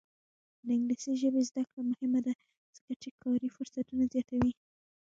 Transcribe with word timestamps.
د 0.65 0.67
انګلیسي 0.75 1.11
ژبې 1.21 1.41
زده 1.49 1.63
کړه 1.69 1.81
مهمه 1.91 2.19
ده 2.25 2.33
ځکه 2.77 2.91
چې 3.01 3.09
کاري 3.21 3.47
فرصتونه 3.55 4.03
زیاتوي. 4.13 4.53